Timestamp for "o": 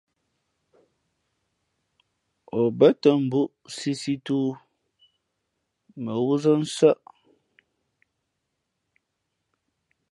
2.59-2.61